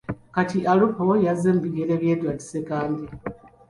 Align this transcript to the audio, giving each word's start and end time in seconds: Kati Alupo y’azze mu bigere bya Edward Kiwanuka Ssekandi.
Kati 0.35 0.59
Alupo 0.71 1.05
y’azze 1.25 1.49
mu 1.55 1.61
bigere 1.65 1.93
bya 2.01 2.09
Edward 2.13 2.39
Kiwanuka 2.39 2.47
Ssekandi. 2.47 3.03